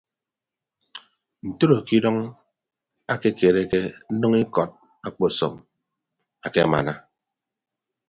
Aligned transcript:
Ntoro 1.47 1.75
ke 1.85 1.93
idʌñ 1.99 2.17
akekereke 3.13 3.79
nnʌñ 4.15 4.33
ikọd 4.43 4.71
akpasọm 5.07 5.53
akemana. 6.45 6.93